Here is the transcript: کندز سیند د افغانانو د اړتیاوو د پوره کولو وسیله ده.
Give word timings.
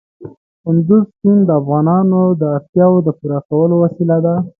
کندز 0.63 1.03
سیند 1.17 1.41
د 1.47 1.49
افغانانو 1.61 2.21
د 2.39 2.41
اړتیاوو 2.55 3.03
د 3.05 3.09
پوره 3.19 3.39
کولو 3.49 3.75
وسیله 3.83 4.17
ده. 4.25 4.35